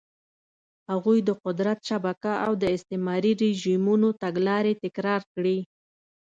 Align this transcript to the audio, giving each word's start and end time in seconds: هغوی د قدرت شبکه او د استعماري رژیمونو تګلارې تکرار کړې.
هغوی 0.91 1.19
د 1.27 1.29
قدرت 1.43 1.79
شبکه 1.89 2.33
او 2.45 2.51
د 2.61 2.63
استعماري 2.75 3.31
رژیمونو 3.43 4.09
تګلارې 4.23 4.73
تکرار 4.83 5.21
کړې. 5.33 5.57